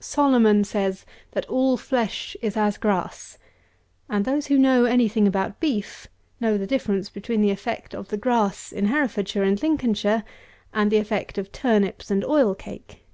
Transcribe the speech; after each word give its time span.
Solomon 0.00 0.64
says 0.64 1.06
that 1.30 1.46
all 1.48 1.76
flesh 1.76 2.36
is 2.42 2.56
grass; 2.78 3.38
and 4.10 4.24
those 4.24 4.48
who 4.48 4.58
know 4.58 4.86
any 4.86 5.06
thing 5.06 5.28
about 5.28 5.60
beef, 5.60 6.08
know 6.40 6.58
the 6.58 6.66
difference 6.66 7.08
between 7.08 7.42
the 7.42 7.52
effect 7.52 7.94
of 7.94 8.08
the 8.08 8.16
grass 8.16 8.72
in 8.72 8.86
Herefordshire 8.86 9.44
and 9.44 9.62
Lincolnshire, 9.62 10.24
and 10.74 10.90
the 10.90 10.96
effect 10.96 11.38
of 11.38 11.52
turnips 11.52 12.10
and 12.10 12.24
oil 12.24 12.56
cake. 12.56 13.04